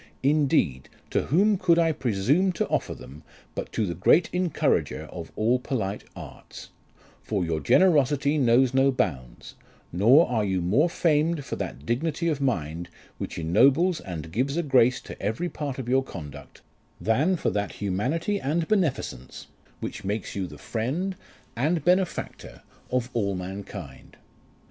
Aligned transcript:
Indeed, 0.23 0.89
to 1.11 1.25
whom 1.27 1.59
could 1.59 1.77
I 1.77 1.91
presume 1.91 2.53
to 2.53 2.67
offer 2.69 2.95
them, 2.95 3.21
but 3.53 3.71
to 3.73 3.85
the 3.85 3.93
great 3.93 4.31
encourager 4.33 5.03
of 5.11 5.31
all 5.35 5.59
polite 5.59 6.05
arts; 6.15 6.69
for 7.21 7.45
your 7.45 7.59
generosity 7.59 8.39
knows 8.39 8.73
no 8.73 8.91
bounds; 8.91 9.53
nor 9.93 10.27
are 10.27 10.43
you 10.43 10.59
more 10.59 10.89
famed 10.89 11.45
for 11.45 11.55
that 11.57 11.85
dignity 11.85 12.27
of 12.29 12.41
mind, 12.41 12.89
which 13.19 13.37
ennobles 13.37 13.99
and 14.01 14.31
gives 14.31 14.57
a 14.57 14.63
grace 14.63 15.01
to 15.01 15.21
every 15.21 15.49
part 15.49 15.77
of 15.77 15.87
your 15.87 16.03
conduct, 16.03 16.63
than 16.99 17.35
for 17.35 17.51
that 17.51 17.73
humanity 17.73 18.39
and 18.41 18.67
beneficence 18.67 19.45
which 19.81 20.03
makes 20.03 20.35
you 20.35 20.47
the 20.47 20.57
friend 20.57 21.15
and 21.55 21.75
92 21.75 21.75
LIFE 21.75 21.75
OF 21.75 21.75
RICHARD 21.75 21.75
NASH. 21.75 21.85
benefactor 22.55 22.61
of 22.89 23.09
all 23.13 23.35
mankind. 23.35 24.17